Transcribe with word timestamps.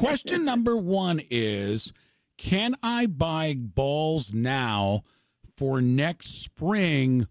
question 0.00 0.44
number 0.46 0.76
one 0.76 1.20
is 1.30 1.92
Can 2.38 2.74
I 2.82 3.06
buy 3.06 3.54
balls 3.58 4.32
now 4.32 5.02
for 5.56 5.82
next 5.82 6.42
spring, 6.42 7.26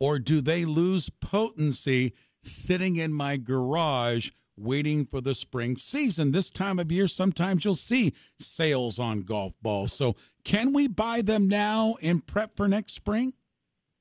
or 0.00 0.18
do 0.18 0.40
they 0.40 0.64
lose 0.64 1.10
potency 1.20 2.14
sitting 2.40 2.96
in 2.96 3.12
my 3.12 3.36
garage? 3.36 4.30
Waiting 4.56 5.04
for 5.04 5.20
the 5.20 5.34
spring 5.34 5.76
season. 5.76 6.30
This 6.30 6.48
time 6.48 6.78
of 6.78 6.92
year, 6.92 7.08
sometimes 7.08 7.64
you'll 7.64 7.74
see 7.74 8.14
sales 8.38 9.00
on 9.00 9.22
golf 9.22 9.52
balls. 9.60 9.92
So, 9.92 10.14
can 10.44 10.72
we 10.72 10.86
buy 10.86 11.22
them 11.22 11.48
now 11.48 11.96
and 12.00 12.24
prep 12.24 12.54
for 12.56 12.68
next 12.68 12.92
spring? 12.92 13.34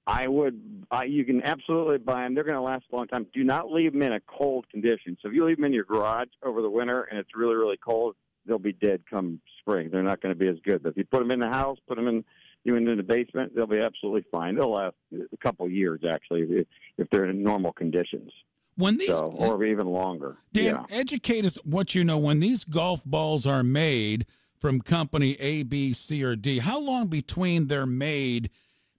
I 0.05 0.27
would. 0.27 0.85
You 1.07 1.23
can 1.23 1.41
absolutely 1.43 1.97
buy 1.97 2.23
them. 2.23 2.35
They're 2.35 2.43
going 2.43 2.55
to 2.55 2.61
last 2.61 2.85
a 2.91 2.95
long 2.95 3.07
time. 3.07 3.25
Do 3.33 3.43
not 3.43 3.71
leave 3.71 3.93
them 3.93 4.01
in 4.01 4.13
a 4.13 4.19
cold 4.19 4.69
condition. 4.69 5.17
So 5.21 5.29
if 5.29 5.33
you 5.33 5.45
leave 5.45 5.57
them 5.57 5.65
in 5.65 5.73
your 5.73 5.85
garage 5.85 6.27
over 6.43 6.61
the 6.61 6.69
winter 6.69 7.03
and 7.03 7.19
it's 7.19 7.29
really 7.35 7.55
really 7.55 7.77
cold, 7.77 8.15
they'll 8.45 8.59
be 8.59 8.73
dead 8.73 9.03
come 9.09 9.39
spring. 9.59 9.89
They're 9.91 10.03
not 10.03 10.21
going 10.21 10.33
to 10.33 10.39
be 10.39 10.47
as 10.47 10.57
good. 10.63 10.83
But 10.83 10.89
if 10.89 10.97
you 10.97 11.05
put 11.05 11.19
them 11.19 11.31
in 11.31 11.39
the 11.39 11.47
house, 11.47 11.77
put 11.87 11.95
them 11.95 12.07
in 12.07 12.25
even 12.65 12.87
in 12.87 12.97
the 12.97 13.03
basement, 13.03 13.53
they'll 13.55 13.67
be 13.67 13.79
absolutely 13.79 14.25
fine. 14.31 14.55
They'll 14.55 14.71
last 14.71 14.95
a 15.11 15.37
couple 15.37 15.69
years 15.69 16.01
actually 16.09 16.41
if, 16.43 16.67
if 16.97 17.09
they're 17.09 17.25
in 17.25 17.43
normal 17.43 17.73
conditions. 17.73 18.31
When 18.75 18.97
these, 18.97 19.15
so, 19.15 19.27
or 19.27 19.63
even 19.65 19.87
longer. 19.87 20.37
Dan, 20.51 20.65
yeah. 20.65 20.97
educate 20.97 21.45
us 21.45 21.57
what 21.63 21.93
you 21.93 22.03
know. 22.03 22.17
When 22.17 22.39
these 22.39 22.63
golf 22.63 23.03
balls 23.05 23.45
are 23.45 23.63
made 23.63 24.25
from 24.59 24.81
company 24.81 25.37
A, 25.39 25.63
B, 25.63 25.93
C, 25.93 26.23
or 26.23 26.35
D, 26.35 26.59
how 26.59 26.79
long 26.79 27.07
between 27.07 27.67
they're 27.67 27.85
made 27.85 28.49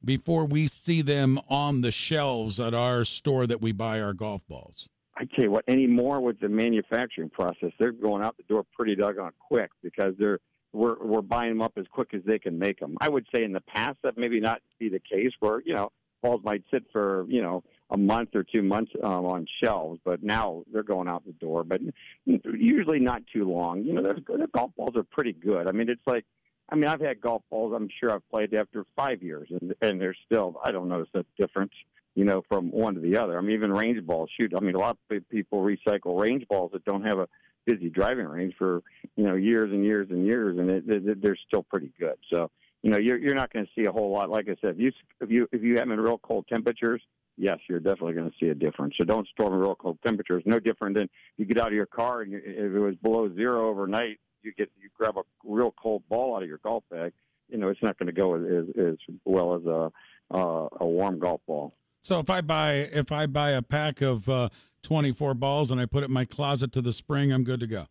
before 0.04 0.44
we 0.44 0.66
see 0.66 1.02
them 1.02 1.38
on 1.48 1.80
the 1.80 1.90
shelves 1.90 2.60
at 2.60 2.74
our 2.74 3.04
store 3.04 3.46
that 3.46 3.60
we 3.60 3.72
buy 3.72 4.00
our 4.00 4.12
golf 4.12 4.46
balls? 4.46 4.88
I 5.16 5.24
tell 5.24 5.44
you 5.44 5.50
what, 5.50 5.64
anymore 5.68 6.20
with 6.20 6.40
the 6.40 6.48
manufacturing 6.48 7.30
process, 7.30 7.70
they're 7.78 7.92
going 7.92 8.22
out 8.22 8.36
the 8.36 8.42
door 8.44 8.64
pretty 8.76 8.96
doggone 8.96 9.32
quick 9.38 9.70
because 9.82 10.14
they're 10.18 10.40
we're 10.72 10.96
we're 11.00 11.22
buying 11.22 11.50
them 11.50 11.62
up 11.62 11.72
as 11.76 11.86
quick 11.92 12.08
as 12.14 12.22
they 12.26 12.38
can 12.38 12.58
make 12.58 12.80
them. 12.80 12.96
I 13.00 13.08
would 13.08 13.26
say 13.34 13.44
in 13.44 13.52
the 13.52 13.60
past 13.60 13.98
that 14.02 14.18
maybe 14.18 14.40
not 14.40 14.60
be 14.78 14.88
the 14.88 14.98
case 14.98 15.30
where 15.38 15.62
you 15.64 15.74
know 15.74 15.90
balls 16.20 16.40
might 16.42 16.64
sit 16.72 16.82
for 16.92 17.26
you 17.28 17.40
know 17.40 17.62
a 17.90 17.96
month 17.96 18.30
or 18.34 18.42
two 18.42 18.62
months 18.62 18.90
um, 19.02 19.24
on 19.24 19.46
shelves, 19.62 20.00
but 20.04 20.22
now 20.22 20.64
they're 20.72 20.82
going 20.82 21.06
out 21.06 21.24
the 21.24 21.32
door. 21.32 21.62
But 21.62 21.80
usually 22.24 22.98
not 22.98 23.22
too 23.32 23.48
long. 23.48 23.84
You 23.84 23.92
know, 23.94 24.02
their 24.02 24.46
golf 24.48 24.72
balls 24.76 24.96
are 24.96 25.04
pretty 25.04 25.32
good. 25.32 25.68
I 25.68 25.72
mean, 25.72 25.88
it's 25.88 26.06
like 26.06 26.24
I 26.70 26.76
mean, 26.76 26.86
I've 26.86 27.00
had 27.00 27.20
golf 27.20 27.42
balls. 27.50 27.72
I'm 27.76 27.88
sure 28.00 28.10
I've 28.10 28.28
played 28.30 28.54
after 28.54 28.84
five 28.96 29.22
years, 29.22 29.48
and 29.50 29.74
and 29.82 30.00
they're 30.00 30.16
still. 30.24 30.60
I 30.64 30.72
don't 30.72 30.88
notice 30.88 31.10
a 31.14 31.24
difference, 31.38 31.72
you 32.14 32.24
know, 32.24 32.42
from 32.48 32.70
one 32.70 32.94
to 32.94 33.00
the 33.00 33.16
other. 33.16 33.38
I 33.38 33.40
mean, 33.42 33.54
even 33.54 33.72
range 33.72 34.04
balls. 34.06 34.30
Shoot, 34.38 34.54
I 34.56 34.60
mean, 34.60 34.74
a 34.74 34.78
lot 34.78 34.96
of 35.10 35.28
people 35.28 35.62
recycle 35.62 36.20
range 36.20 36.46
balls 36.48 36.72
that 36.72 36.84
don't 36.84 37.04
have 37.04 37.18
a 37.18 37.28
busy 37.66 37.88
driving 37.88 38.26
range 38.26 38.54
for 38.58 38.82
you 39.16 39.24
know 39.24 39.34
years 39.34 39.72
and 39.72 39.84
years 39.84 40.08
and 40.10 40.26
years, 40.26 40.58
and 40.58 40.70
it, 40.70 40.84
it, 40.88 41.22
they're 41.22 41.38
still 41.46 41.62
pretty 41.62 41.92
good. 41.98 42.16
So 42.30 42.50
you 42.82 42.90
know, 42.90 42.98
you're 42.98 43.18
you're 43.18 43.34
not 43.34 43.52
going 43.52 43.64
to 43.64 43.70
see 43.74 43.86
a 43.86 43.92
whole 43.92 44.12
lot. 44.12 44.30
Like 44.30 44.48
I 44.48 44.56
said, 44.60 44.74
if 44.74 44.78
you 44.78 44.92
if 45.20 45.30
you 45.30 45.48
if 45.52 45.62
you 45.62 45.78
have 45.78 45.90
in 45.90 46.00
real 46.00 46.18
cold 46.18 46.46
temperatures, 46.48 47.02
yes, 47.38 47.58
you're 47.68 47.80
definitely 47.80 48.12
going 48.12 48.30
to 48.30 48.36
see 48.38 48.50
a 48.50 48.54
difference. 48.54 48.94
So 48.98 49.04
don't 49.04 49.26
store 49.28 49.46
them 49.46 49.54
in 49.54 49.60
real 49.60 49.74
cold 49.74 49.98
temperatures. 50.04 50.42
No 50.44 50.60
different 50.60 50.96
than 50.96 51.08
you 51.38 51.46
get 51.46 51.58
out 51.58 51.68
of 51.68 51.72
your 51.72 51.86
car 51.86 52.20
and 52.20 52.32
you, 52.32 52.42
if 52.44 52.74
it 52.74 52.78
was 52.78 52.94
below 52.96 53.34
zero 53.34 53.68
overnight, 53.70 54.18
you 54.44 54.52
get 54.52 54.70
you 54.80 54.88
grab 54.96 55.16
a 55.16 55.22
real 55.44 55.72
cold 55.80 56.02
ball 56.08 56.36
out 56.36 56.42
of 56.42 56.48
your 56.48 56.58
golf 56.58 56.84
bag, 56.90 57.12
you 57.48 57.58
know 57.58 57.68
it's 57.68 57.82
not 57.82 57.98
going 57.98 58.06
to 58.06 58.12
go 58.12 58.34
as, 58.34 58.66
as 58.78 58.96
well 59.24 59.54
as 59.54 59.64
a 59.66 59.92
uh, 60.34 60.68
a 60.80 60.86
warm 60.86 61.18
golf 61.18 61.40
ball. 61.46 61.74
So 62.00 62.18
if 62.18 62.28
I 62.28 62.40
buy 62.40 62.74
if 62.74 63.10
I 63.12 63.26
buy 63.26 63.50
a 63.50 63.62
pack 63.62 64.02
of 64.02 64.28
uh, 64.28 64.48
24 64.82 65.34
balls 65.34 65.70
and 65.70 65.80
I 65.80 65.86
put 65.86 66.02
it 66.02 66.06
in 66.06 66.12
my 66.12 66.24
closet 66.24 66.72
to 66.72 66.82
the 66.82 66.92
spring, 66.92 67.32
I'm 67.32 67.44
good 67.44 67.60
to 67.60 67.66
go. 67.66 67.86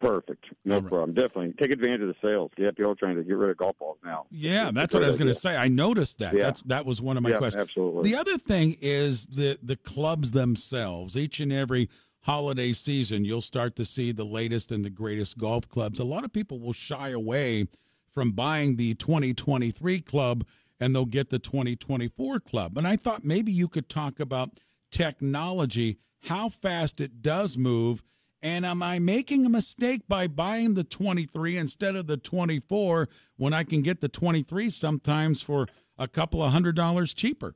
Perfect. 0.00 0.46
No 0.64 0.78
right. 0.78 0.88
problem. 0.88 1.14
Definitely 1.14 1.52
take 1.60 1.72
advantage 1.72 2.00
of 2.00 2.08
the 2.08 2.14
sales. 2.22 2.50
Yeah, 2.56 2.70
people 2.70 2.92
are 2.92 2.94
trying 2.94 3.16
to 3.16 3.22
get 3.22 3.36
rid 3.36 3.50
of 3.50 3.58
golf 3.58 3.76
balls 3.78 3.98
now. 4.02 4.24
Yeah, 4.30 4.70
that's 4.72 4.94
what 4.94 5.04
I 5.04 5.06
was 5.06 5.16
going 5.16 5.28
to 5.28 5.34
say. 5.34 5.56
I 5.56 5.68
noticed 5.68 6.20
that. 6.20 6.32
Yeah. 6.32 6.42
That's 6.42 6.62
that 6.64 6.86
was 6.86 7.02
one 7.02 7.18
of 7.18 7.22
my 7.22 7.30
yeah, 7.30 7.38
questions. 7.38 7.68
Absolutely. 7.68 8.10
The 8.10 8.16
other 8.16 8.38
thing 8.38 8.76
is 8.80 9.26
the 9.26 9.58
the 9.62 9.76
clubs 9.76 10.30
themselves. 10.30 11.18
Each 11.18 11.38
and 11.38 11.52
every 11.52 11.90
holiday 12.22 12.72
season, 12.72 13.24
you'll 13.24 13.40
start 13.40 13.76
to 13.76 13.84
see 13.84 14.12
the 14.12 14.24
latest 14.24 14.70
and 14.72 14.84
the 14.84 14.90
greatest 14.90 15.38
golf 15.38 15.68
clubs. 15.68 15.98
A 15.98 16.04
lot 16.04 16.24
of 16.24 16.32
people 16.32 16.60
will 16.60 16.72
shy 16.72 17.10
away 17.10 17.66
from 18.12 18.32
buying 18.32 18.76
the 18.76 18.94
2023 18.94 20.00
club 20.00 20.44
and 20.78 20.94
they'll 20.94 21.04
get 21.04 21.30
the 21.30 21.38
2024 21.38 22.40
club. 22.40 22.76
And 22.78 22.86
I 22.86 22.96
thought 22.96 23.24
maybe 23.24 23.52
you 23.52 23.68
could 23.68 23.88
talk 23.88 24.18
about 24.18 24.50
technology, 24.90 25.98
how 26.24 26.48
fast 26.48 27.00
it 27.00 27.22
does 27.22 27.56
move. 27.56 28.02
And 28.42 28.64
am 28.64 28.82
I 28.82 28.98
making 28.98 29.44
a 29.44 29.50
mistake 29.50 30.02
by 30.08 30.26
buying 30.26 30.74
the 30.74 30.84
23 30.84 31.58
instead 31.58 31.94
of 31.94 32.06
the 32.06 32.16
24 32.16 33.08
when 33.36 33.52
I 33.52 33.64
can 33.64 33.82
get 33.82 34.00
the 34.00 34.08
23 34.08 34.70
sometimes 34.70 35.42
for 35.42 35.68
a 35.98 36.08
couple 36.08 36.42
of 36.42 36.52
hundred 36.52 36.74
dollars 36.74 37.12
cheaper? 37.12 37.54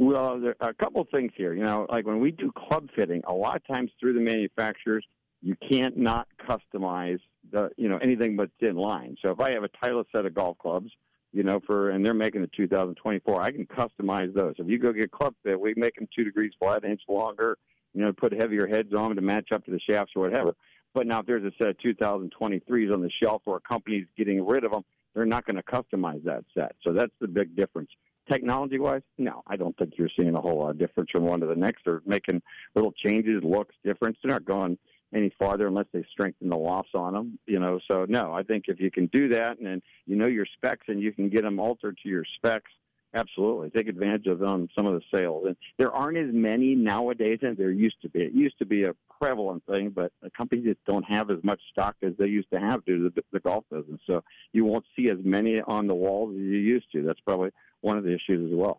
Well, 0.00 0.40
there 0.40 0.56
are 0.62 0.70
a 0.70 0.74
couple 0.74 1.02
of 1.02 1.10
things 1.10 1.30
here. 1.36 1.52
You 1.52 1.62
know, 1.62 1.86
like 1.90 2.06
when 2.06 2.20
we 2.20 2.30
do 2.30 2.50
club 2.52 2.88
fitting, 2.96 3.20
a 3.28 3.34
lot 3.34 3.56
of 3.56 3.66
times 3.66 3.90
through 4.00 4.14
the 4.14 4.20
manufacturers, 4.20 5.04
you 5.42 5.54
can't 5.70 5.94
not 5.94 6.26
customize 6.48 7.18
the 7.52 7.68
you 7.76 7.86
know 7.86 7.98
anything 7.98 8.34
but 8.34 8.48
thin 8.60 8.76
line. 8.76 9.16
So 9.20 9.28
if 9.28 9.40
I 9.40 9.50
have 9.50 9.62
a 9.62 9.68
Titleist 9.68 10.06
set 10.10 10.24
of 10.24 10.32
golf 10.32 10.56
clubs, 10.56 10.90
you 11.34 11.42
know, 11.42 11.60
for 11.66 11.90
and 11.90 12.04
they're 12.04 12.14
making 12.14 12.40
the 12.40 12.50
2024, 12.56 13.42
I 13.42 13.50
can 13.50 13.66
customize 13.66 14.32
those. 14.32 14.54
If 14.56 14.68
you 14.68 14.78
go 14.78 14.90
get 14.94 15.10
club 15.10 15.34
fit, 15.42 15.60
we 15.60 15.74
make 15.76 15.96
them 15.96 16.08
two 16.16 16.24
degrees 16.24 16.52
flat, 16.58 16.82
an 16.82 16.92
inch 16.92 17.02
longer. 17.06 17.58
You 17.92 18.00
know, 18.00 18.12
put 18.14 18.32
heavier 18.32 18.66
heads 18.66 18.94
on 18.94 19.08
them 19.08 19.16
to 19.16 19.22
match 19.22 19.52
up 19.52 19.66
to 19.66 19.70
the 19.70 19.80
shafts 19.80 20.12
or 20.16 20.22
whatever. 20.22 20.54
But 20.94 21.08
now 21.08 21.20
if 21.20 21.26
there's 21.26 21.44
a 21.44 21.52
set 21.58 21.68
of 21.68 21.76
2023s 21.76 22.90
on 22.90 23.02
the 23.02 23.10
shelf 23.22 23.42
or 23.44 23.58
a 23.58 23.60
company's 23.60 24.06
getting 24.16 24.46
rid 24.46 24.64
of 24.64 24.70
them, 24.70 24.82
they're 25.14 25.26
not 25.26 25.44
going 25.44 25.56
to 25.56 25.62
customize 25.62 26.24
that 26.24 26.44
set. 26.54 26.74
So 26.82 26.94
that's 26.94 27.12
the 27.20 27.28
big 27.28 27.54
difference. 27.54 27.90
Technology 28.30 28.78
wise, 28.78 29.02
no, 29.18 29.42
I 29.46 29.56
don't 29.56 29.76
think 29.76 29.94
you're 29.96 30.10
seeing 30.16 30.36
a 30.36 30.40
whole 30.40 30.58
lot 30.58 30.70
of 30.70 30.78
difference 30.78 31.10
from 31.10 31.24
one 31.24 31.40
to 31.40 31.46
the 31.46 31.56
next. 31.56 31.82
They're 31.84 32.02
making 32.06 32.42
little 32.76 32.92
changes, 32.92 33.42
looks 33.42 33.74
different. 33.84 34.16
They're 34.22 34.32
not 34.32 34.44
going 34.44 34.78
any 35.12 35.32
farther 35.38 35.66
unless 35.66 35.86
they 35.92 36.04
strengthen 36.12 36.48
the 36.48 36.56
lofts 36.56 36.92
on 36.94 37.14
them, 37.14 37.38
you 37.46 37.58
know. 37.58 37.80
So 37.90 38.06
no, 38.08 38.32
I 38.32 38.44
think 38.44 38.66
if 38.68 38.78
you 38.78 38.90
can 38.90 39.06
do 39.06 39.28
that 39.30 39.58
and 39.58 39.66
then 39.66 39.82
you 40.06 40.14
know 40.14 40.28
your 40.28 40.46
specs 40.46 40.86
and 40.86 41.00
you 41.00 41.12
can 41.12 41.28
get 41.28 41.42
them 41.42 41.58
altered 41.58 41.98
to 42.02 42.08
your 42.08 42.24
specs, 42.36 42.70
absolutely 43.14 43.70
take 43.70 43.88
advantage 43.88 44.26
of 44.26 44.38
them, 44.38 44.68
some 44.76 44.86
of 44.86 44.94
the 44.94 45.02
sales. 45.12 45.46
And 45.46 45.56
there 45.78 45.92
aren't 45.92 46.16
as 46.16 46.32
many 46.32 46.76
nowadays 46.76 47.40
as 47.42 47.56
there 47.56 47.72
used 47.72 48.00
to 48.02 48.08
be. 48.08 48.20
It 48.20 48.32
used 48.32 48.58
to 48.60 48.66
be 48.66 48.84
a 48.84 48.94
prevalent 49.20 49.64
thing, 49.66 49.90
but 49.90 50.12
companies 50.36 50.66
just 50.66 50.84
don't 50.84 51.04
have 51.04 51.30
as 51.30 51.42
much 51.42 51.60
stock 51.72 51.96
as 52.02 52.12
they 52.18 52.26
used 52.26 52.50
to 52.52 52.60
have 52.60 52.84
due 52.84 53.08
to 53.08 53.14
the, 53.14 53.24
the 53.32 53.40
golf 53.40 53.64
business. 53.70 54.00
So 54.06 54.22
you 54.52 54.64
won't 54.64 54.84
see 54.96 55.10
as 55.10 55.18
many 55.24 55.60
on 55.60 55.88
the 55.88 55.94
walls 55.94 56.30
as 56.34 56.40
you 56.40 56.58
used 56.58 56.86
to. 56.92 57.02
That's 57.02 57.20
probably 57.20 57.50
one 57.80 57.96
of 57.96 58.04
the 58.04 58.14
issues 58.14 58.52
as 58.52 58.56
well. 58.56 58.78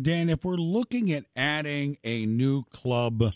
Dan, 0.00 0.28
if 0.28 0.44
we're 0.44 0.56
looking 0.56 1.10
at 1.12 1.24
adding 1.36 1.96
a 2.04 2.26
new 2.26 2.64
club 2.64 3.32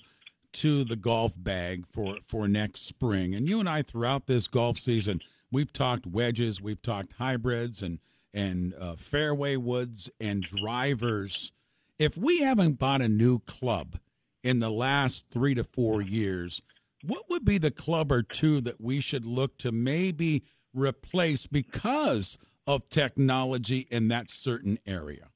to 0.52 0.84
the 0.84 0.96
golf 0.96 1.32
bag 1.36 1.86
for, 1.86 2.18
for 2.26 2.48
next 2.48 2.82
spring, 2.82 3.34
and 3.34 3.48
you 3.48 3.60
and 3.60 3.68
I 3.68 3.82
throughout 3.82 4.26
this 4.26 4.46
golf 4.46 4.78
season, 4.78 5.20
we've 5.50 5.72
talked 5.72 6.06
wedges, 6.06 6.60
we've 6.60 6.82
talked 6.82 7.14
hybrids 7.14 7.82
and 7.82 7.98
and 8.32 8.74
uh, 8.78 8.94
fairway 8.96 9.56
woods 9.56 10.10
and 10.20 10.42
drivers. 10.42 11.52
If 11.98 12.16
we 12.16 12.40
haven't 12.40 12.78
bought 12.78 13.00
a 13.00 13.08
new 13.08 13.40
club 13.40 13.96
in 14.42 14.60
the 14.60 14.70
last 14.70 15.26
three 15.30 15.54
to 15.54 15.64
four 15.64 16.00
years, 16.00 16.62
what 17.02 17.24
would 17.28 17.44
be 17.44 17.58
the 17.58 17.70
club 17.70 18.12
or 18.12 18.22
two 18.22 18.60
that 18.62 18.80
we 18.80 19.00
should 19.00 19.26
look 19.26 19.58
to 19.58 19.72
maybe 19.72 20.44
replace 20.72 21.46
because 21.46 22.38
of 22.74 22.88
technology 22.88 23.88
in 23.90 24.08
that 24.08 24.30
certain 24.30 24.78
area? 24.86 25.28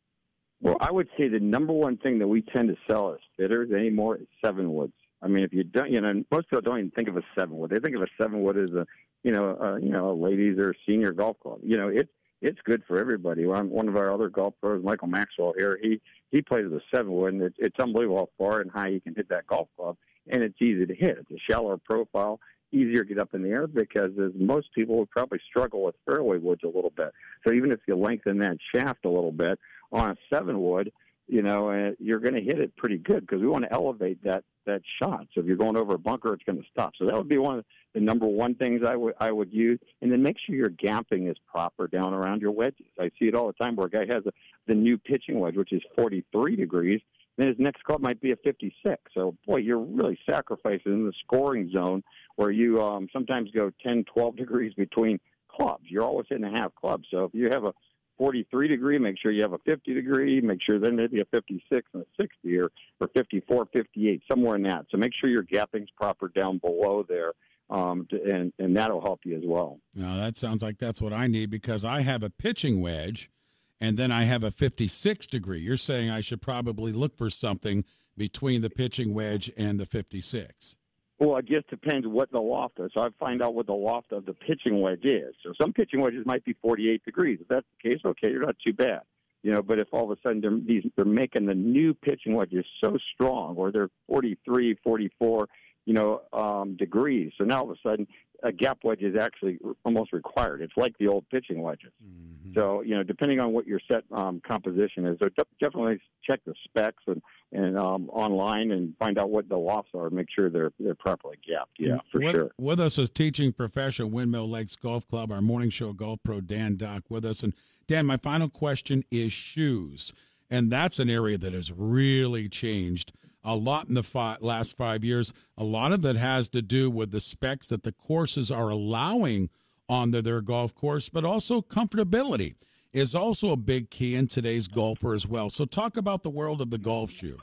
Well, 0.61 0.77
I 0.81 0.93
would 0.93 1.09
say 1.19 1.29
the 1.29 1.41
number 1.41 1.73
one 1.73 1.97
thing 1.97 2.19
that 2.21 2.29
we 2.29 2.43
tend 2.43 2.69
to 2.69 2.77
sell 2.89 3.13
as 3.13 3.19
fitters 3.37 3.71
anymore 3.73 4.17
is 4.17 4.27
seven 4.45 4.73
woods. 4.73 4.93
I 5.21 5.27
mean, 5.27 5.43
if 5.43 5.53
you 5.53 5.65
don't, 5.65 5.91
you 5.91 6.01
know, 6.01 6.23
most 6.31 6.49
people 6.49 6.63
don't 6.63 6.79
even 6.79 6.91
think 6.93 7.09
of 7.09 7.17
a 7.17 7.23
seven 7.37 7.57
wood. 7.57 7.71
They 7.71 7.81
think 7.81 7.97
of 7.97 8.03
a 8.03 8.07
seven 8.17 8.43
wood 8.43 8.57
as 8.57 8.71
a, 8.71 8.87
you 9.25 9.33
know, 9.33 9.57
a, 9.57 9.81
you 9.81 9.91
know, 9.91 10.11
a 10.11 10.15
ladies 10.15 10.59
or 10.59 10.75
senior 10.87 11.13
golf 11.13 11.39
club. 11.41 11.59
You 11.63 11.77
know, 11.77 11.89
it's 11.89 12.11
it's 12.41 12.59
good 12.65 12.83
for 12.87 12.99
everybody. 13.01 13.47
One 13.47 13.89
of 13.89 13.97
our 13.97 14.13
other 14.13 14.29
golf 14.29 14.55
pros, 14.61 14.85
Michael 14.85 15.09
Maxwell 15.09 15.55
here, 15.57 15.79
he 15.83 16.01
he 16.31 16.41
plays 16.41 16.65
with 16.65 16.75
a 16.75 16.85
seven 16.95 17.13
wood, 17.13 17.35
and 17.35 17.43
it's, 17.43 17.57
it's 17.59 17.81
unbelievable 17.81 18.31
how 18.39 18.45
far 18.47 18.61
and 18.61 18.71
high 18.71 18.91
he 18.91 19.01
can 19.01 19.15
hit 19.15 19.29
that 19.31 19.47
golf 19.47 19.69
club, 19.77 19.97
and 20.29 20.43
it's 20.43 20.63
easy 20.63 20.87
to 20.87 20.95
hit. 20.95 21.19
It's 21.19 21.31
a 21.31 21.53
shallower 21.53 21.79
profile 21.79 22.39
easier 22.75 23.05
to 23.05 23.09
get 23.09 23.19
up 23.19 23.35
in 23.35 23.43
the 23.43 23.51
air 23.51 23.67
because 23.67 24.11
as 24.19 24.33
most 24.35 24.73
people 24.75 24.97
would 24.99 25.11
probably 25.11 25.41
struggle 25.49 25.85
with 25.85 25.95
fairway 26.07 26.39
woods 26.39 26.63
a 26.65 26.69
little 26.69 26.93
bit. 26.97 27.13
So 27.47 27.53
even 27.53 27.73
if 27.73 27.81
you 27.87 27.97
lengthen 27.97 28.39
that 28.39 28.59
shaft 28.75 29.05
a 29.05 29.09
little 29.09 29.33
bit 29.33 29.59
on 29.93 30.11
a 30.11 30.17
seven 30.29 30.63
wood, 30.63 30.93
you 31.27 31.43
know, 31.43 31.71
uh, 31.71 31.93
you're 31.99 32.21
going 32.21 32.35
to 32.35 32.43
hit 32.43 32.59
it 32.59 32.77
pretty 32.77 32.99
good 32.99 33.21
because 33.21 33.41
we 33.41 33.47
want 33.47 33.65
to 33.65 33.73
elevate 33.73 34.23
that 34.25 34.45
that 34.67 34.83
shot. 34.99 35.27
So 35.35 35.41
if 35.41 35.47
you're 35.47 35.57
going 35.57 35.77
over 35.77 35.95
a 35.95 35.99
bunker, 35.99 36.33
it's 36.33 36.43
going 36.45 36.59
to 36.59 36.65
stop. 36.71 36.95
So 36.99 37.05
that 37.05 37.15
would 37.15 37.29
be 37.29 37.37
one 37.37 37.59
of 37.59 37.65
the 37.93 38.01
number 38.01 38.27
one 38.27 38.55
things 38.55 38.83
I 38.87 38.97
would 38.97 39.15
I 39.21 39.31
would 39.31 39.53
use, 39.53 39.79
and 40.03 40.13
then 40.13 40.23
make 40.23 40.37
sure 40.39 40.55
your 40.55 40.71
gapping 40.71 41.31
is 41.31 41.37
proper 41.51 41.87
down 41.87 42.13
around 42.13 42.43
your 42.43 42.51
wedges. 42.51 42.87
I 42.99 43.11
see 43.19 43.27
it 43.27 43.35
all 43.35 43.47
the 43.47 43.53
time 43.55 43.77
where 43.77 43.87
a 43.87 43.91
guy 43.91 44.07
has 44.13 44.25
a, 44.27 44.33
the 44.67 44.75
new 44.75 44.99
pitching 44.99 45.39
wedge, 45.41 45.57
which 45.57 45.73
is 45.73 45.83
43 45.97 46.57
degrees, 46.57 47.01
then 47.37 47.49
his 47.49 47.57
next 47.59 47.83
club 47.85 48.01
might 48.01 48.21
be 48.21 48.33
a 48.33 48.37
56. 48.37 48.97
So, 49.13 49.37
boy, 49.47 49.59
you're 49.59 49.79
really 49.79 50.19
sacrificing 50.29 50.93
in 50.93 51.07
the 51.07 51.13
scoring 51.25 51.71
zone 51.73 52.03
where 52.37 52.51
you 52.51 52.81
um, 52.81 53.09
sometimes 53.13 53.51
go 53.51 53.71
10, 53.83 54.05
12 54.13 54.37
degrees 54.45 54.73
between 54.75 55.19
clubs. 55.49 55.85
You're 55.89 56.05
always 56.05 56.27
hitting 56.29 56.45
a 56.45 56.51
half 56.51 56.75
club. 56.75 57.03
So 57.11 57.25
if 57.25 57.35
you 57.35 57.49
have 57.51 57.65
a 57.65 57.73
43 58.19 58.69
degree, 58.69 58.99
make 58.99 59.17
sure 59.21 59.33
you 59.33 59.43
have 59.43 59.53
a 59.53 59.59
50 59.59 59.95
degree, 59.95 60.41
make 60.41 60.61
sure 60.63 60.79
then 60.79 60.97
maybe 60.97 61.21
a 61.21 61.25
56 61.27 61.89
and 61.95 62.03
a 62.03 62.23
60 62.23 62.57
or, 62.59 62.71
or 63.01 63.09
54, 63.15 63.67
58, 63.73 64.23
somewhere 64.31 64.57
in 64.57 64.63
that. 64.63 64.87
So 64.91 64.97
make 64.97 65.13
sure 65.21 65.29
your 65.29 65.45
gapping's 65.45 65.91
proper 65.97 66.29
down 66.29 66.59
below 66.59 67.05
there. 67.09 67.33
Um, 67.71 68.07
and, 68.13 68.53
and 68.59 68.77
that'll 68.77 69.01
help 69.01 69.21
you 69.25 69.37
as 69.39 69.43
well. 69.43 69.81
Now, 69.95 70.19
that 70.19 70.37
sounds 70.37 70.63
like 70.63 70.77
that's 70.77 71.01
what 71.01 71.15
I 71.15 71.29
need 71.29 71.49
because 71.49 71.83
I 71.83 72.03
have 72.03 72.23
a 72.23 72.29
pitching 72.29 72.83
wedge 72.83 73.31
and 73.81 73.97
then 73.97 74.13
I 74.13 74.25
have 74.25 74.43
a 74.43 74.51
56 74.51 75.27
degree. 75.27 75.61
You're 75.61 75.77
saying 75.77 76.11
I 76.11 76.21
should 76.21 76.43
probably 76.43 76.93
look 76.93 77.17
for 77.17 77.31
something 77.31 77.85
between 78.17 78.61
the 78.61 78.71
pitching 78.71 79.15
wedge 79.15 79.51
and 79.57 79.79
the 79.79 79.87
56. 79.87 80.77
Well, 81.19 81.37
it 81.37 81.47
just 81.47 81.69
depends 81.69 82.07
what 82.07 82.31
the 82.33 82.41
loft 82.41 82.81
is. 82.81 82.91
So 82.95 83.03
I 83.03 83.09
find 83.19 83.41
out 83.43 83.55
what 83.55 83.67
the 83.67 83.75
loft 83.75 84.13
of 84.13 84.27
the 84.27 84.35
pitching 84.35 84.81
wedge 84.81 85.05
is. 85.05 85.35
So 85.43 85.53
some 85.61 85.73
pitching 85.73 86.01
wedges 86.01 86.27
might 86.27 86.45
be 86.45 86.55
48 86.61 87.05
degrees. 87.05 87.39
If 87.41 87.49
that's 87.49 87.67
the 87.83 87.89
case, 87.89 88.01
okay, 88.05 88.31
you're 88.31 88.45
not 88.45 88.57
too 88.65 88.73
bad. 88.73 89.03
You 89.43 89.53
know, 89.53 89.63
but 89.63 89.79
if 89.79 89.89
all 89.93 90.11
of 90.11 90.19
a 90.19 90.21
sudden 90.23 90.41
they're, 90.41 90.59
these, 90.59 90.91
they're 90.97 91.05
making 91.05 91.47
the 91.47 91.55
new 91.55 91.95
pitching 91.95 92.35
wedges 92.35 92.65
so 92.83 92.97
strong, 93.13 93.57
or 93.57 93.71
they're 93.71 93.91
43, 94.09 94.79
44, 94.83 95.49
you 95.85 95.93
know, 95.93 96.23
um, 96.33 96.77
degrees. 96.77 97.33
So 97.37 97.45
now 97.45 97.61
all 97.61 97.71
of 97.71 97.77
a 97.77 97.89
sudden 97.89 98.07
a 98.43 98.53
gap 98.53 98.79
wedge 98.85 99.03
is 99.03 99.17
actually 99.17 99.59
almost 99.85 100.13
required. 100.13 100.61
It's 100.61 100.77
like 100.77 100.97
the 100.99 101.09
old 101.09 101.29
pitching 101.31 101.63
wedges. 101.63 101.93
Mm-hmm. 102.05 102.53
So 102.55 102.83
you 102.83 102.95
know, 102.95 103.03
depending 103.03 103.41
on 103.41 103.53
what 103.53 103.67
your 103.67 103.81
set 103.91 104.05
um, 104.13 104.41
composition 104.47 105.07
is, 105.07 105.19
so 105.21 105.29
definitely 105.61 105.99
check 106.23 106.41
the 106.47 106.55
specs 106.65 107.03
and 107.07 107.23
and 107.53 107.79
um, 107.79 108.09
online 108.11 108.71
and 108.71 108.95
find 108.99 109.19
out 109.19 109.31
what 109.31 109.49
the 109.49 109.57
lofts 109.57 109.91
are. 109.95 110.11
Make 110.11 110.27
sure 110.35 110.51
they're 110.51 110.73
they're 110.79 110.95
properly 110.95 111.39
gapped. 111.47 111.77
Yeah, 111.79 111.99
for 112.13 112.21
with, 112.21 112.33
sure. 112.33 112.51
With 112.59 112.81
us 112.81 112.99
is 112.99 113.11
teaching 113.11 113.53
professional 113.53 114.11
Windmill 114.11 114.49
Lakes 114.49 114.77
Golf 114.77 115.07
Club, 115.09 115.33
our 115.33 115.43
morning 115.43 115.71
show 115.71 115.93
golf 115.93 116.21
pro 116.23 116.41
Dan 116.41 116.77
Dauk 116.77 117.03
with 117.09 117.25
us. 117.25 117.43
And 117.43 117.55
Dan, 117.87 118.07
my 118.07 118.17
final 118.17 118.49
question 118.49 119.05
is 119.11 119.33
shoes, 119.33 120.13
and 120.51 120.71
that's 120.71 120.99
an 120.99 121.11
area 121.11 121.39
that 121.39 121.53
has 121.53 121.73
really 121.73 122.49
changed 122.49 123.13
a 123.45 123.55
lot 123.55 123.89
in 123.89 123.95
the 123.95 124.03
fi- 124.03 124.37
last 124.41 124.77
five 124.77 125.05
years. 125.05 125.33
A 125.57 125.65
lot 125.65 125.93
of 125.93 126.05
it 126.05 126.17
has 126.17 126.49
to 126.51 126.63
do 126.63 126.91
with 126.91 127.11
the 127.11 127.21
specs 127.21 127.69
that 127.69 127.83
the 127.83 127.93
courses 127.93 128.51
are 128.51 128.71
allowing 128.71 129.51
onto 129.89 130.23
their 130.23 130.41
golf 130.41 130.75
course, 130.75 131.09
but 131.09 131.25
also 131.25 131.61
comfortability 131.61 132.55
is 132.93 133.15
also 133.15 133.51
a 133.51 133.57
big 133.57 133.91
key 133.91 134.15
in 134.15 134.27
today's 134.27 134.69
golfer 134.69 135.15
as 135.15 135.27
well. 135.27 135.51
So, 135.51 135.65
talk 135.65 135.97
about 135.97 136.23
the 136.23 136.31
world 136.31 136.61
of 136.61 136.71
the 136.71 136.79
golf 136.79 137.11
shoe. 137.11 137.39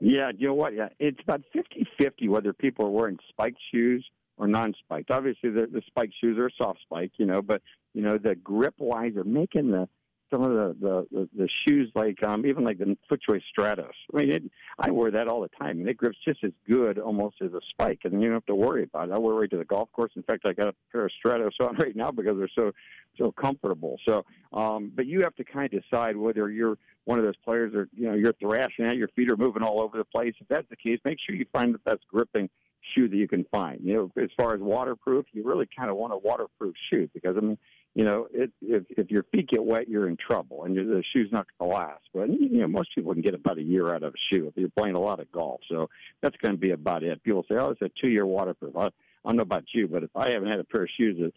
Yeah, 0.00 0.32
you 0.36 0.48
know 0.48 0.54
what? 0.54 0.74
Yeah, 0.74 0.88
it's 0.98 1.20
about 1.22 1.42
50 1.52 1.86
50 1.96 2.28
whether 2.28 2.52
people 2.52 2.86
are 2.86 2.90
wearing 2.90 3.18
spiked 3.28 3.58
shoes 3.72 4.04
or 4.36 4.48
non 4.48 4.74
spiked. 4.80 5.12
Obviously, 5.12 5.50
the, 5.50 5.68
the 5.70 5.82
spiked 5.86 6.14
shoes 6.20 6.36
are 6.38 6.50
soft 6.60 6.80
spike, 6.82 7.12
you 7.18 7.26
know, 7.26 7.40
but, 7.40 7.62
you 7.94 8.02
know, 8.02 8.18
the 8.18 8.34
grip 8.34 8.74
wise 8.78 9.16
are 9.16 9.24
making 9.24 9.70
the 9.70 9.88
some 10.32 10.42
of 10.42 10.50
the 10.50 10.76
the, 10.80 11.06
the, 11.12 11.28
the 11.36 11.48
shoes 11.66 11.90
like 11.94 12.24
um, 12.26 12.46
even 12.46 12.64
like 12.64 12.78
the 12.78 12.96
FootJoy 13.10 13.40
Stratos. 13.56 13.92
I 14.14 14.20
mean, 14.20 14.30
it, 14.30 14.42
I 14.78 14.90
wear 14.90 15.10
that 15.10 15.28
all 15.28 15.42
the 15.42 15.50
time, 15.60 15.80
and 15.80 15.88
it 15.88 15.96
grips 15.96 16.18
just 16.26 16.42
as 16.42 16.52
good 16.66 16.98
almost 16.98 17.36
as 17.42 17.52
a 17.52 17.60
spike, 17.70 18.00
and 18.04 18.20
you 18.20 18.28
don't 18.28 18.36
have 18.36 18.46
to 18.46 18.54
worry 18.54 18.84
about 18.84 19.08
it. 19.08 19.12
I 19.12 19.18
wear 19.18 19.34
it 19.34 19.38
right 19.40 19.50
to 19.50 19.58
the 19.58 19.64
golf 19.64 19.90
course. 19.92 20.12
In 20.16 20.22
fact, 20.22 20.46
I 20.46 20.52
got 20.52 20.68
a 20.68 20.74
pair 20.90 21.04
of 21.04 21.12
Stratos 21.24 21.60
on 21.60 21.76
right 21.78 21.94
now 21.94 22.10
because 22.10 22.36
they're 22.38 22.48
so 22.54 22.72
so 23.18 23.30
comfortable. 23.32 23.98
So, 24.08 24.24
um, 24.52 24.90
but 24.94 25.06
you 25.06 25.20
have 25.20 25.36
to 25.36 25.44
kind 25.44 25.72
of 25.72 25.82
decide 25.82 26.16
whether 26.16 26.50
you're 26.50 26.78
one 27.04 27.18
of 27.18 27.24
those 27.24 27.36
players 27.44 27.74
or 27.74 27.88
you 27.94 28.08
know 28.08 28.14
you're 28.14 28.34
thrashing 28.34 28.86
out, 28.86 28.96
your 28.96 29.08
feet 29.08 29.30
are 29.30 29.36
moving 29.36 29.62
all 29.62 29.82
over 29.82 29.98
the 29.98 30.04
place. 30.04 30.34
If 30.40 30.48
that's 30.48 30.68
the 30.70 30.76
case, 30.76 30.98
make 31.04 31.18
sure 31.24 31.36
you 31.36 31.46
find 31.52 31.74
the 31.74 31.78
best 31.78 32.00
gripping 32.08 32.48
shoe 32.94 33.08
that 33.08 33.16
you 33.16 33.28
can 33.28 33.44
find. 33.50 33.80
You 33.82 33.94
know, 33.94 34.22
as 34.22 34.30
far 34.36 34.54
as 34.54 34.60
waterproof, 34.60 35.26
you 35.32 35.44
really 35.44 35.68
kind 35.76 35.90
of 35.90 35.96
want 35.96 36.12
a 36.12 36.18
waterproof 36.18 36.74
shoe 36.90 37.08
because 37.12 37.36
I 37.36 37.40
mean 37.40 37.58
you 37.94 38.04
know, 38.04 38.26
it, 38.32 38.50
if 38.62 38.84
if 38.88 39.10
your 39.10 39.24
feet 39.24 39.48
get 39.48 39.62
wet, 39.62 39.88
you're 39.88 40.08
in 40.08 40.16
trouble, 40.16 40.64
and 40.64 40.76
the 40.76 41.04
shoe's 41.12 41.30
not 41.30 41.46
going 41.58 41.70
to 41.70 41.76
last. 41.76 42.02
But 42.14 42.30
you 42.30 42.60
know, 42.60 42.68
most 42.68 42.94
people 42.94 43.12
can 43.12 43.22
get 43.22 43.34
about 43.34 43.58
a 43.58 43.62
year 43.62 43.94
out 43.94 44.02
of 44.02 44.14
a 44.14 44.16
shoe 44.30 44.48
if 44.48 44.56
you're 44.56 44.70
playing 44.70 44.94
a 44.94 45.00
lot 45.00 45.20
of 45.20 45.30
golf. 45.30 45.60
So 45.68 45.90
that's 46.22 46.36
going 46.38 46.54
to 46.54 46.60
be 46.60 46.70
about 46.70 47.02
it. 47.02 47.22
People 47.22 47.44
say, 47.48 47.56
"Oh, 47.56 47.70
it's 47.70 47.82
a 47.82 47.90
two-year 48.00 48.24
waterproof." 48.24 48.76
I, 48.76 48.86
I 48.86 48.90
don't 49.26 49.36
know 49.36 49.42
about 49.42 49.64
you, 49.74 49.88
but 49.88 50.02
if 50.02 50.10
I 50.16 50.30
haven't 50.30 50.48
had 50.48 50.58
a 50.58 50.64
pair 50.64 50.84
of 50.84 50.88
shoes 50.96 51.18
that 51.20 51.32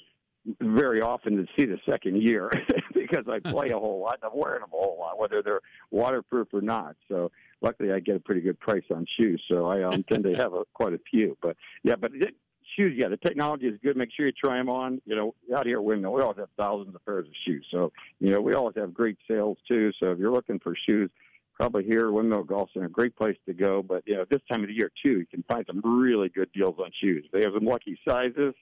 very 0.61 1.01
often 1.01 1.37
to 1.37 1.45
see 1.57 1.65
the 1.65 1.79
second 1.89 2.21
year 2.21 2.51
because 2.93 3.25
I 3.27 3.39
play 3.39 3.71
a 3.71 3.79
whole 3.79 3.99
lot 3.99 4.19
and 4.21 4.31
I'm 4.31 4.39
wearing 4.39 4.61
them 4.61 4.69
a 4.73 4.77
whole 4.77 4.97
lot, 4.99 5.19
whether 5.19 5.41
they're 5.41 5.61
waterproof 5.91 6.47
or 6.53 6.61
not. 6.61 6.95
So 7.07 7.31
luckily, 7.61 7.91
I 7.91 7.99
get 7.99 8.15
a 8.15 8.19
pretty 8.19 8.41
good 8.41 8.59
price 8.59 8.83
on 8.93 9.05
shoes, 9.17 9.41
so 9.49 9.65
I 9.65 9.83
um, 9.83 10.03
tend 10.03 10.23
to 10.23 10.35
have 10.35 10.53
a, 10.53 10.63
quite 10.73 10.93
a 10.93 10.99
few. 11.09 11.37
But 11.41 11.57
yeah, 11.83 11.95
but 11.95 12.11
it, 12.13 12.35
shoes, 12.75 12.93
yeah, 12.97 13.07
the 13.07 13.17
technology 13.17 13.67
is 13.67 13.79
good. 13.83 13.97
Make 13.97 14.09
sure 14.15 14.25
you 14.25 14.31
try 14.31 14.57
them 14.57 14.69
on. 14.69 15.01
You 15.05 15.15
know, 15.15 15.35
out 15.55 15.65
here 15.65 15.77
at 15.77 15.83
Windmill, 15.83 16.13
we 16.13 16.21
always 16.21 16.37
have 16.37 16.49
thousands 16.57 16.95
of 16.95 17.05
pairs 17.05 17.27
of 17.27 17.33
shoes. 17.45 17.65
So, 17.71 17.91
you 18.19 18.31
know, 18.31 18.41
we 18.41 18.53
always 18.53 18.75
have 18.77 18.93
great 18.93 19.17
sales 19.27 19.57
too. 19.67 19.91
So 19.99 20.11
if 20.11 20.19
you're 20.19 20.31
looking 20.31 20.59
for 20.59 20.75
shoes, 20.87 21.09
probably 21.53 21.85
here, 21.85 22.11
Windmill 22.11 22.43
Golf 22.43 22.69
Center, 22.73 22.87
a 22.87 22.89
great 22.89 23.15
place 23.15 23.37
to 23.45 23.53
go. 23.53 23.81
But, 23.81 24.03
you 24.05 24.15
know, 24.15 24.25
this 24.29 24.41
time 24.51 24.61
of 24.61 24.67
the 24.67 24.75
year 24.75 24.91
too, 25.03 25.19
you 25.19 25.25
can 25.25 25.43
find 25.43 25.65
some 25.67 25.81
really 25.83 26.29
good 26.29 26.51
deals 26.53 26.75
on 26.79 26.91
shoes. 27.01 27.25
They 27.31 27.41
have 27.41 27.53
some 27.53 27.65
lucky 27.65 27.97
sizes. 28.07 28.53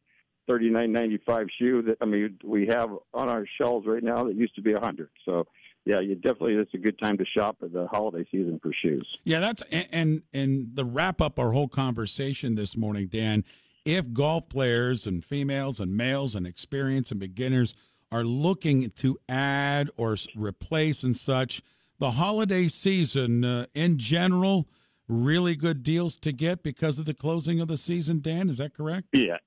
Thirty 0.45 0.69
nine 0.69 0.92
ninety 0.92 1.19
five 1.25 1.48
shoe 1.57 1.81
that 1.83 2.00
I 2.01 2.06
mean 2.06 2.38
we 2.44 2.68
have 2.68 2.89
on 3.13 3.30
our 3.30 3.45
shelves 3.57 3.88
right 3.88 4.04
now 4.04 4.25
that 4.25 4.36
used 4.36 4.54
to 4.56 4.62
be 4.62 4.74
a 4.74 4.80
hundred. 4.80 5.10
So 5.24 5.48
yeah, 5.86 6.01
you 6.01 6.15
definitely 6.15 6.56
it's 6.56 6.74
a 6.74 6.77
good 6.77 7.00
time 7.00 7.18
to 7.19 7.25
shop 7.25 7.60
at 7.62 7.71
the 7.71 7.88
holiday 7.88 8.27
season 8.30 8.60
for 8.62 8.74
shoes. 8.74 9.06
Yeah, 9.24 9.39
that's 9.39 9.62
and 9.71 10.21
and 10.33 10.75
the 10.75 10.83
wrap 10.83 11.21
up 11.21 11.39
our 11.39 11.54
whole 11.54 11.69
conversation 11.69 12.56
this 12.56 12.75
morning, 12.75 13.07
Dan 13.07 13.45
if 13.86 14.14
golf 14.14 14.50
players 14.50 15.06
and 15.06 15.24
females 15.24 15.80
and 15.80 15.96
males 15.96 16.36
and 16.36 16.48
experienced 16.48 17.12
and 17.12 17.20
beginners 17.20 17.76
are 18.12 18.24
looking 18.24 18.90
to 18.92 19.18
add 19.28 19.90
or 19.98 20.16
replace 20.36 21.04
and 21.04 21.16
such, 21.16 21.62
the 22.00 22.12
holiday 22.12 22.68
season 22.68 23.44
uh, 23.44 23.66
in 23.74 23.98
general, 23.98 24.68
really 25.08 25.56
good 25.56 25.84
deals 25.84 26.16
to 26.18 26.32
get 26.32 26.64
because 26.64 27.00
of 27.00 27.06
the 27.06 27.14
closing 27.14 27.60
of 27.60 27.68
the 27.68 27.78
season. 27.78 28.22
Dan, 28.22 28.50
is 28.50 28.58
that 28.58 28.74
correct? 28.74 29.08
Yeah, 29.14 29.38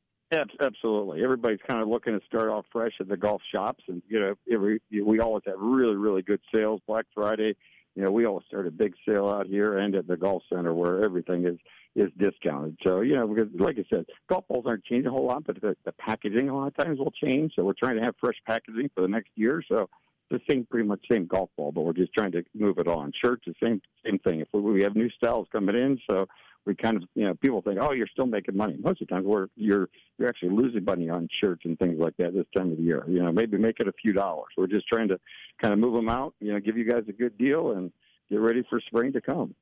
absolutely. 0.60 1.22
Everybody's 1.22 1.60
kind 1.66 1.80
of 1.80 1.88
looking 1.88 2.18
to 2.18 2.26
start 2.26 2.48
off 2.50 2.66
fresh 2.72 2.92
at 3.00 3.08
the 3.08 3.16
golf 3.16 3.42
shops, 3.52 3.84
and 3.88 4.02
you 4.08 4.18
know, 4.18 4.34
every 4.50 4.80
we 4.90 5.20
always 5.20 5.44
have 5.46 5.58
really, 5.58 5.96
really 5.96 6.22
good 6.22 6.40
sales. 6.54 6.80
Black 6.86 7.06
Friday, 7.14 7.56
you 7.96 8.02
know, 8.02 8.12
we 8.12 8.26
always 8.26 8.44
start 8.46 8.66
a 8.66 8.70
big 8.70 8.94
sale 9.08 9.28
out 9.28 9.46
here 9.46 9.78
and 9.78 9.94
at 9.94 10.06
the 10.06 10.18
golf 10.18 10.42
center 10.52 10.74
where 10.74 11.02
everything 11.02 11.46
is 11.46 11.56
is 11.96 12.12
discounted. 12.18 12.76
So, 12.86 13.00
you 13.00 13.14
know, 13.14 13.26
because 13.26 13.48
like 13.58 13.78
I 13.78 13.84
said, 13.88 14.04
golf 14.28 14.46
balls 14.48 14.64
aren't 14.66 14.84
changing 14.84 15.06
a 15.06 15.10
whole 15.10 15.26
lot, 15.26 15.44
but 15.46 15.58
the, 15.62 15.74
the 15.86 15.92
packaging 15.92 16.50
a 16.50 16.54
lot 16.54 16.66
of 16.66 16.76
times 16.76 16.98
will 16.98 17.10
change. 17.10 17.52
So 17.56 17.64
we're 17.64 17.72
trying 17.72 17.96
to 17.96 18.02
have 18.02 18.14
fresh 18.20 18.36
packaging 18.46 18.90
for 18.94 19.00
the 19.00 19.08
next 19.08 19.30
year. 19.34 19.62
So 19.66 19.88
the 20.30 20.38
same, 20.50 20.66
pretty 20.70 20.86
much 20.86 21.00
same 21.10 21.26
golf 21.26 21.48
ball, 21.56 21.72
but 21.72 21.82
we're 21.82 21.94
just 21.94 22.12
trying 22.12 22.32
to 22.32 22.44
move 22.54 22.78
it 22.78 22.86
on. 22.86 23.12
Shirts, 23.24 23.44
the 23.46 23.54
same, 23.62 23.80
same 24.04 24.18
thing. 24.18 24.40
If 24.40 24.48
we, 24.52 24.60
we 24.60 24.82
have 24.82 24.94
new 24.94 25.08
styles 25.08 25.48
coming 25.50 25.74
in, 25.74 25.98
so 26.10 26.26
we 26.66 26.74
kind 26.74 26.96
of, 26.96 27.04
you 27.14 27.24
know, 27.24 27.34
people 27.34 27.62
think, 27.62 27.78
oh, 27.80 27.92
you're 27.92 28.08
still 28.08 28.26
making 28.26 28.56
money. 28.56 28.76
Most 28.78 29.00
of 29.00 29.08
the 29.08 29.14
time, 29.14 29.24
we're 29.24 29.46
you're 29.56 29.88
you're 30.18 30.28
actually 30.28 30.50
losing 30.50 30.84
money 30.84 31.08
on 31.08 31.28
shirts 31.40 31.62
and 31.64 31.78
things 31.78 31.98
like 31.98 32.16
that 32.18 32.34
this 32.34 32.46
time 32.54 32.72
of 32.72 32.78
the 32.78 32.82
year. 32.82 33.04
You 33.08 33.22
know, 33.22 33.32
maybe 33.32 33.56
make 33.56 33.80
it 33.80 33.88
a 33.88 33.92
few 33.92 34.12
dollars. 34.12 34.48
We're 34.56 34.66
just 34.66 34.88
trying 34.88 35.08
to 35.08 35.20
kind 35.62 35.72
of 35.72 35.78
move 35.78 35.94
them 35.94 36.08
out. 36.08 36.34
You 36.40 36.52
know, 36.52 36.60
give 36.60 36.76
you 36.76 36.84
guys 36.84 37.04
a 37.08 37.12
good 37.12 37.38
deal 37.38 37.72
and 37.72 37.92
get 38.28 38.40
ready 38.40 38.64
for 38.68 38.80
spring 38.80 39.12
to 39.12 39.20
come. 39.20 39.54